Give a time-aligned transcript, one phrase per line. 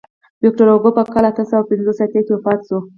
[0.43, 2.77] ویکتور هوګو په کال اته سوه پنځه اتیا کې وفات شو.